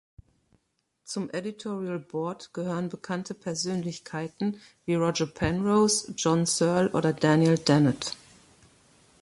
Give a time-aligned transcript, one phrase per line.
[1.03, 8.17] Zum Editorial Board gehören bekannte Persönlichkeiten, wie Roger Penrose, John Searle oder Daniel Dennett.